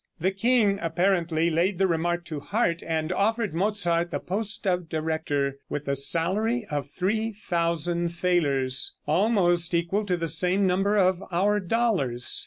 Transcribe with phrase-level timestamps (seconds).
[0.19, 5.57] The king apparently laid the remark to heart, and offered Mozart the post of director,
[5.69, 12.39] with a salary of 3,000 thalers, almost equal to the same number of our dollars.